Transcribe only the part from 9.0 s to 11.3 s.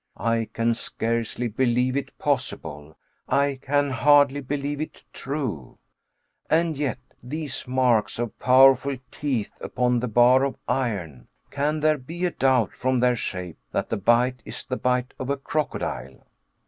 teeth upon the bar of iron!